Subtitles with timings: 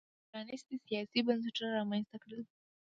[0.29, 2.41] پرانیستي سیاسي بنسټونه رامنځته کړل.